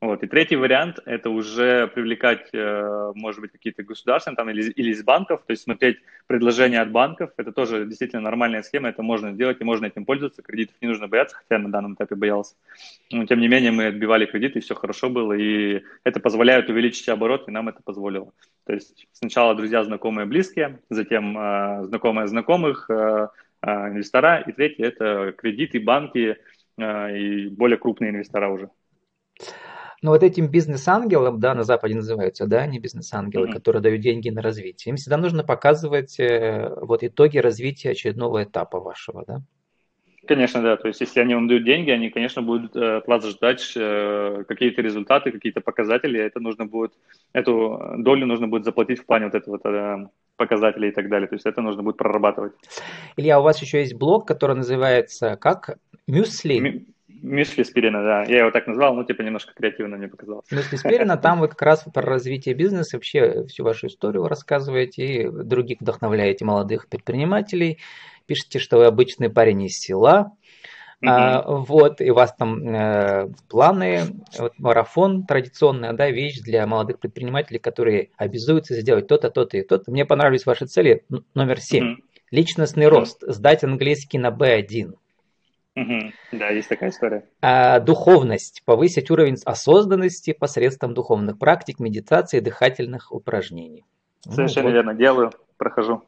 Вот. 0.00 0.22
И 0.22 0.26
третий 0.26 0.56
вариант– 0.56 0.98
это 1.06 1.30
уже 1.30 1.86
привлекать, 1.86 2.50
э, 2.52 3.12
может 3.14 3.40
быть, 3.40 3.52
какие-то 3.52 3.82
государственные 3.82 4.36
там, 4.36 4.50
или, 4.50 4.70
или 4.70 4.90
из 4.90 5.02
банков, 5.02 5.42
то 5.46 5.52
есть 5.52 5.62
смотреть 5.62 5.98
предложения 6.26 6.80
от 6.80 6.90
банков. 6.90 7.30
Это 7.38 7.52
тоже 7.52 7.86
действительно 7.86 8.20
нормальная 8.20 8.62
схема, 8.62 8.90
это 8.90 9.02
можно 9.02 9.32
сделать 9.32 9.60
и 9.60 9.64
можно 9.64 9.86
этим 9.86 10.04
пользоваться. 10.04 10.42
Кредитов 10.42 10.76
не 10.82 10.88
нужно 10.88 11.08
бояться, 11.08 11.36
хотя 11.36 11.58
на 11.58 11.70
данном 11.70 11.94
этапе 11.94 12.16
боялся. 12.16 12.54
Но 13.10 13.24
тем 13.24 13.40
не 13.40 13.48
менее 13.48 13.70
мы 13.70 13.86
отбивали 13.86 14.26
кредиты, 14.26 14.58
и 14.58 14.62
все 14.62 14.74
хорошо 14.74 15.08
было, 15.08 15.32
и 15.32 15.82
это 16.02 16.20
позволяет 16.20 16.68
увеличить 16.68 17.08
оборот, 17.08 17.48
и 17.48 17.52
нам 17.52 17.68
это 17.68 17.80
позволило. 17.82 18.32
То 18.66 18.74
есть 18.74 19.06
сначала 19.12 19.54
друзья, 19.54 19.84
знакомые, 19.84 20.26
близкие, 20.26 20.80
затем 20.90 21.38
э, 21.38 21.84
знакомые 21.84 22.26
знакомых, 22.26 22.90
э, 22.90 23.28
э, 23.62 23.70
инвестора, 23.88 24.40
и 24.40 24.52
третье– 24.52 24.84
это 24.86 25.32
кредиты, 25.32 25.80
банки 25.80 26.36
э, 26.76 27.18
и 27.18 27.48
более 27.48 27.78
крупные 27.78 28.10
инвестора 28.10 28.48
уже. 28.48 28.70
Но 30.04 30.10
вот 30.10 30.22
этим 30.22 30.48
бизнес-ангелам, 30.48 31.40
да, 31.40 31.54
на 31.54 31.62
Западе 31.62 31.94
называются, 31.94 32.46
да, 32.46 32.66
не 32.66 32.78
бизнес-ангелы, 32.78 33.48
mm-hmm. 33.48 33.52
которые 33.54 33.80
дают 33.80 34.02
деньги 34.02 34.28
на 34.28 34.42
развитие, 34.42 34.90
им 34.90 34.96
всегда 34.96 35.16
нужно 35.16 35.44
показывать 35.44 36.20
э, 36.20 36.68
вот 36.82 37.02
итоги 37.02 37.38
развития 37.38 37.92
очередного 37.92 38.44
этапа 38.44 38.80
вашего, 38.80 39.24
да? 39.26 39.40
Конечно, 40.26 40.60
да. 40.60 40.76
То 40.76 40.88
есть, 40.88 41.00
если 41.00 41.20
они 41.20 41.34
вам 41.34 41.48
дают 41.48 41.64
деньги, 41.64 41.90
они, 41.90 42.10
конечно, 42.10 42.42
будут 42.42 42.76
э, 42.76 42.98
от 42.98 43.06
вас 43.06 43.26
ждать 43.26 43.72
э, 43.76 44.44
какие-то 44.46 44.82
результаты, 44.82 45.32
какие-то 45.32 45.62
показатели. 45.62 46.20
Это 46.20 46.38
нужно 46.38 46.66
будет, 46.66 46.92
эту 47.32 47.80
долю 47.96 48.26
нужно 48.26 48.46
будет 48.46 48.64
заплатить 48.64 48.98
в 48.98 49.06
плане 49.06 49.24
вот 49.24 49.34
этого 49.34 49.58
вот, 49.64 50.10
показателей 50.36 50.88
и 50.90 50.92
так 50.92 51.08
далее. 51.08 51.28
То 51.28 51.36
есть, 51.36 51.46
это 51.46 51.62
нужно 51.62 51.82
будет 51.82 51.96
прорабатывать. 51.96 52.52
Илья, 53.16 53.40
у 53.40 53.42
вас 53.42 53.62
еще 53.62 53.78
есть 53.78 53.94
блог, 53.94 54.28
который 54.28 54.54
называется 54.54 55.36
как? 55.36 55.78
Мюсли? 56.06 56.93
Мюсли 57.24 57.62
Спирина, 57.62 58.02
да. 58.02 58.22
Я 58.24 58.40
его 58.40 58.50
так 58.50 58.66
назвал, 58.66 58.94
ну, 58.94 59.02
типа, 59.02 59.22
немножко 59.22 59.54
креативно 59.54 59.96
мне 59.96 60.08
показалось. 60.08 60.44
Мюсли 60.50 60.76
Спирина, 60.76 61.16
там 61.16 61.40
вы 61.40 61.48
как 61.48 61.62
раз 61.62 61.84
про 61.92 62.02
развитие 62.02 62.54
бизнеса, 62.54 62.96
вообще 62.96 63.46
всю 63.46 63.64
вашу 63.64 63.86
историю 63.86 64.28
рассказываете, 64.28 65.04
и 65.04 65.28
других 65.30 65.80
вдохновляете 65.80 66.44
молодых 66.44 66.86
предпринимателей. 66.88 67.78
Пишите, 68.26 68.58
что 68.58 68.76
вы 68.76 68.86
обычный 68.86 69.30
парень 69.30 69.62
из 69.62 69.78
села, 69.78 70.32
Mm-hmm. 71.02 71.08
А, 71.10 71.42
вот, 71.42 72.00
и 72.00 72.10
у 72.10 72.14
вас 72.14 72.34
там 72.34 72.66
э, 72.66 73.28
планы, 73.50 74.04
вот, 74.38 74.58
марафон 74.58 75.26
традиционная 75.26 75.92
да, 75.92 76.08
вещь 76.08 76.40
для 76.40 76.66
молодых 76.66 76.98
предпринимателей, 76.98 77.58
которые 77.58 78.10
обязуются 78.16 78.74
сделать 78.80 79.06
то-то, 79.06 79.28
то-то 79.28 79.58
и 79.58 79.62
то-то. 79.62 79.90
Мне 79.90 80.06
понравились 80.06 80.46
ваши 80.46 80.64
цели. 80.64 81.04
Номер 81.34 81.60
семь. 81.60 81.84
Mm-hmm. 81.84 82.04
Личностный 82.30 82.86
mm-hmm. 82.86 82.88
рост. 82.88 83.22
Сдать 83.26 83.64
английский 83.64 84.16
на 84.16 84.30
B1. 84.30 84.94
Угу. 85.76 86.12
Да, 86.32 86.50
есть 86.50 86.68
такая 86.68 86.90
история. 86.90 87.24
А, 87.40 87.80
духовность. 87.80 88.62
Повысить 88.64 89.10
уровень 89.10 89.36
осознанности 89.44 90.32
посредством 90.32 90.94
духовных 90.94 91.38
практик, 91.38 91.80
медитации, 91.80 92.40
дыхательных 92.40 93.12
упражнений. 93.12 93.84
Совершенно 94.20 94.68
ну, 94.68 94.70
вот. 94.70 94.74
верно. 94.74 94.94
Делаю, 94.94 95.32
прохожу. 95.56 96.02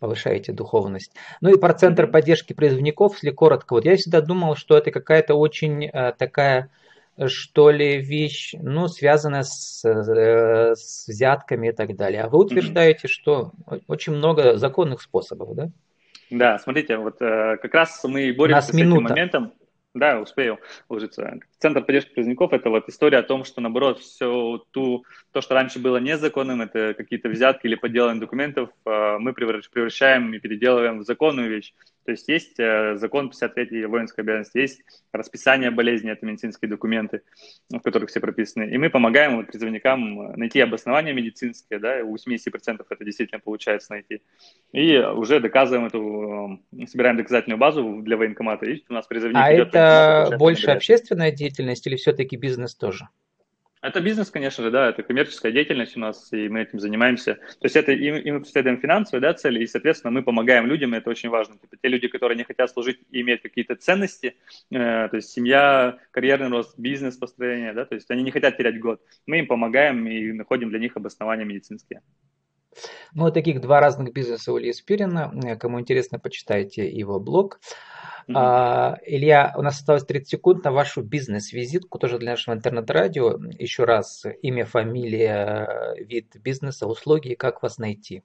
Повышаете 0.00 0.52
духовность. 0.52 1.12
Ну 1.40 1.54
и 1.54 1.58
про 1.58 1.72
центр 1.72 2.06
поддержки 2.08 2.52
призывников, 2.52 3.14
если 3.14 3.30
коротко. 3.30 3.74
Вот 3.74 3.84
я 3.84 3.96
всегда 3.96 4.20
думал, 4.20 4.56
что 4.56 4.76
это 4.76 4.90
какая-то 4.90 5.34
очень 5.34 5.88
а, 5.88 6.12
такая 6.12 6.70
что 7.28 7.70
ли, 7.70 7.98
вещь, 7.98 8.54
ну, 8.60 8.88
связанная 8.88 9.42
с, 9.42 9.82
э, 9.88 10.74
с 10.74 11.08
взятками 11.08 11.68
и 11.68 11.72
так 11.72 11.96
далее. 11.96 12.22
А 12.22 12.28
вы 12.28 12.40
утверждаете, 12.40 13.06
mm-hmm. 13.06 13.10
что 13.10 13.52
очень 13.86 14.12
много 14.12 14.58
законных 14.58 15.00
способов, 15.00 15.54
да? 15.54 15.70
Да, 16.30 16.58
смотрите, 16.58 16.96
вот 16.96 17.20
э, 17.20 17.56
как 17.62 17.74
раз 17.74 18.02
мы 18.04 18.32
боремся 18.32 18.72
с 18.72 18.74
этим 18.74 19.02
моментом. 19.02 19.52
Да, 19.96 20.20
успею 20.20 20.58
уложиться. 20.90 21.38
Центр 21.58 21.82
поддержки 21.82 22.12
призывников– 22.12 22.52
это 22.52 22.68
вот 22.68 22.86
история 22.86 23.18
о 23.18 23.22
том, 23.22 23.44
что, 23.44 23.62
наоборот, 23.62 24.00
все 24.00 24.62
ту, 24.70 25.06
то, 25.32 25.40
что 25.40 25.54
раньше 25.54 25.78
было 25.78 25.96
незаконным, 25.96 26.60
это 26.60 26.92
какие-то 26.92 27.30
взятки 27.30 27.66
или 27.66 27.76
подделывание 27.76 28.20
документов, 28.20 28.68
а, 28.84 29.18
мы 29.18 29.32
превращаем 29.32 30.34
и 30.34 30.38
переделываем 30.38 30.98
в 30.98 31.04
законную 31.04 31.48
вещь. 31.48 31.72
То 32.06 32.12
есть 32.12 32.28
есть 32.28 32.58
э, 32.60 32.96
закон 32.96 33.30
53 33.30 33.86
воинской 33.86 34.22
обязанности, 34.22 34.58
есть 34.58 34.82
расписание 35.12 35.72
болезни, 35.72 36.12
это 36.12 36.24
медицинские 36.24 36.68
документы, 36.68 37.22
в 37.68 37.80
которых 37.80 38.10
все 38.10 38.20
прописаны. 38.20 38.70
И 38.70 38.78
мы 38.78 38.90
помогаем 38.90 39.36
вот 39.36 39.48
призывникам 39.48 40.32
найти 40.38 40.60
обоснования 40.60 41.12
медицинские, 41.12 41.80
да, 41.80 42.04
у 42.04 42.14
70% 42.14 42.86
это 42.88 43.04
действительно 43.04 43.40
получается 43.40 43.92
найти. 43.92 44.22
И 44.70 44.96
уже 44.98 45.40
доказываем 45.40 45.86
эту, 45.86 46.62
э, 46.78 46.86
собираем 46.86 47.16
доказательную 47.16 47.58
базу 47.58 48.00
для 48.02 48.16
военкомата. 48.16 48.66
Видите, 48.66 48.86
у 48.88 48.94
нас 48.94 49.08
призывник 49.08 49.36
а 49.36 49.52
идет 49.52 49.68
это 49.68 50.36
больше 50.38 50.70
общественная 50.70 51.32
деятельность 51.32 51.84
или 51.88 51.96
все-таки 51.96 52.36
бизнес 52.36 52.76
тоже? 52.76 53.08
Это 53.82 54.00
бизнес, 54.00 54.30
конечно 54.30 54.64
же, 54.64 54.70
да, 54.70 54.88
это 54.88 55.02
коммерческая 55.02 55.52
деятельность 55.52 55.96
у 55.96 56.00
нас, 56.00 56.32
и 56.32 56.48
мы 56.48 56.62
этим 56.62 56.80
занимаемся. 56.80 57.34
То 57.34 57.64
есть 57.64 57.76
это 57.76 57.92
и, 57.92 58.20
и 58.20 58.30
мы 58.32 58.40
преследуем 58.40 58.80
финансовые 58.80 59.20
да, 59.20 59.34
цели, 59.34 59.62
и, 59.62 59.66
соответственно, 59.66 60.10
мы 60.10 60.22
помогаем 60.22 60.66
людям, 60.66 60.94
это 60.94 61.10
очень 61.10 61.28
важно. 61.28 61.58
Типа, 61.58 61.76
те 61.80 61.88
люди, 61.88 62.08
которые 62.08 62.36
не 62.36 62.44
хотят 62.44 62.70
служить 62.70 62.98
и 63.10 63.20
иметь 63.20 63.42
какие-то 63.42 63.76
ценности, 63.76 64.36
э, 64.70 65.08
то 65.08 65.16
есть 65.16 65.30
семья, 65.30 65.98
карьерный 66.10 66.48
рост, 66.48 66.78
бизнес 66.78 67.16
построение, 67.16 67.74
да, 67.74 67.84
то 67.84 67.94
есть 67.94 68.10
они 68.10 68.22
не 68.22 68.30
хотят 68.30 68.56
терять 68.56 68.80
год. 68.80 69.00
Мы 69.26 69.40
им 69.40 69.46
помогаем 69.46 70.06
и 70.08 70.32
находим 70.32 70.70
для 70.70 70.78
них 70.78 70.96
обоснования 70.96 71.44
медицинские. 71.44 72.02
Ну, 73.14 73.30
таких 73.30 73.60
два 73.60 73.80
разных 73.80 74.12
бизнеса 74.12 74.52
у 74.52 74.58
Ильи 74.58 74.72
Спирина. 74.72 75.32
Кому 75.58 75.80
интересно, 75.80 76.18
почитайте 76.18 76.88
его 76.88 77.20
блог. 77.20 77.60
Mm-hmm. 78.28 78.96
Илья, 79.06 79.54
у 79.56 79.62
нас 79.62 79.76
осталось 79.76 80.04
30 80.04 80.28
секунд 80.28 80.64
на 80.64 80.72
вашу 80.72 81.02
бизнес-визитку, 81.02 81.98
тоже 81.98 82.18
для 82.18 82.32
нашего 82.32 82.54
интернет-радио. 82.54 83.38
Еще 83.58 83.84
раз, 83.84 84.24
имя, 84.42 84.64
фамилия, 84.64 85.94
вид 85.96 86.34
бизнеса, 86.36 86.86
услуги, 86.86 87.34
как 87.34 87.62
вас 87.62 87.78
найти. 87.78 88.24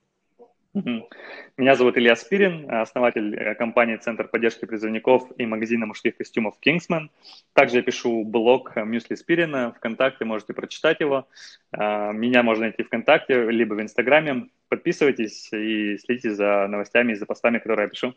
Меня 0.74 1.76
зовут 1.76 1.98
Илья 1.98 2.16
Спирин, 2.16 2.72
основатель 2.72 3.36
э, 3.36 3.56
компании 3.56 3.98
Центр 3.98 4.30
поддержки 4.30 4.64
призывников 4.64 5.30
и 5.38 5.46
магазина 5.46 5.86
мужских 5.86 6.16
костюмов 6.16 6.56
Kingsman. 6.66 7.10
Также 7.52 7.78
я 7.78 7.84
пишу 7.84 8.24
блог 8.24 8.78
Мюсли 8.78 9.16
Спирина, 9.16 9.72
ВКонтакте, 9.74 10.24
можете 10.24 10.54
прочитать 10.54 11.02
его. 11.02 11.28
А, 11.72 12.14
меня 12.14 12.42
можно 12.42 12.64
найти 12.64 12.84
ВКонтакте, 12.84 13.52
либо 13.52 13.74
в 13.74 13.82
Инстаграме. 13.82 14.48
Подписывайтесь 14.70 15.52
и 15.52 15.98
следите 15.98 16.32
за 16.32 16.68
новостями 16.68 17.12
и 17.12 17.16
за 17.16 17.26
постами, 17.26 17.60
которые 17.60 17.86
я 17.86 17.90
пишу. 17.90 18.14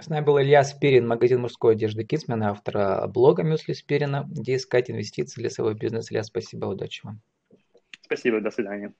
С 0.00 0.08
нами 0.08 0.24
был 0.24 0.40
Илья 0.40 0.64
Спирин, 0.64 1.06
магазин 1.06 1.40
мужской 1.40 1.74
одежды 1.74 2.02
Kingsman, 2.02 2.42
автор 2.42 3.06
блога 3.06 3.44
Мюсли 3.44 3.74
Спирина, 3.74 4.26
где 4.28 4.56
искать 4.56 4.90
инвестиции 4.90 5.40
для 5.40 5.50
своего 5.50 5.78
бизнеса. 5.78 6.12
Илья, 6.12 6.24
спасибо, 6.24 6.66
удачи 6.66 7.02
вам. 7.04 7.20
Спасибо, 8.02 8.40
до 8.40 8.50
свидания. 8.50 8.92